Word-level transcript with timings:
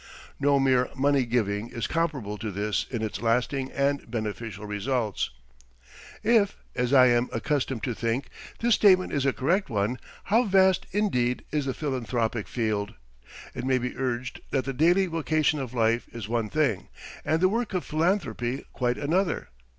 No 0.39 0.59
mere 0.59 0.89
money 0.95 1.27
giving 1.27 1.69
is 1.69 1.85
comparable 1.85 2.35
to 2.39 2.49
this 2.51 2.87
in 2.89 3.03
its 3.03 3.21
lasting 3.21 3.71
and 3.71 4.09
beneficial 4.09 4.65
results. 4.65 5.29
If, 6.23 6.57
as 6.75 6.91
I 6.91 7.05
am 7.09 7.29
accustomed 7.31 7.83
to 7.83 7.93
think, 7.93 8.29
this 8.61 8.73
statement 8.73 9.13
is 9.13 9.27
a 9.27 9.31
correct 9.33 9.69
one, 9.69 9.99
how 10.23 10.45
vast 10.45 10.87
indeed 10.91 11.45
is 11.51 11.67
the 11.67 11.73
philanthropic 11.75 12.47
field! 12.47 12.95
It 13.53 13.63
may 13.63 13.77
be 13.77 13.95
urged 13.95 14.41
that 14.49 14.65
the 14.65 14.73
daily 14.73 15.05
vocation 15.05 15.59
of 15.59 15.71
life 15.75 16.07
is 16.11 16.27
one 16.27 16.49
thing, 16.49 16.87
and 17.23 17.39
the 17.39 17.47
work 17.47 17.75
of 17.75 17.85
philanthropy 17.85 18.65
quite 18.73 18.97
another. 18.97 19.49